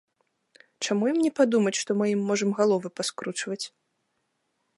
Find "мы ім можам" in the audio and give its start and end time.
1.99-2.49